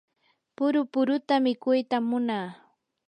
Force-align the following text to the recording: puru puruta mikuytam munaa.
puru 0.55 0.81
puruta 0.93 1.35
mikuytam 1.45 2.03
munaa. 2.09 2.49